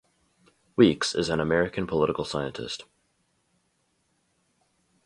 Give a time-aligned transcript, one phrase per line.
[0.75, 2.85] Weeks is an American political scientist.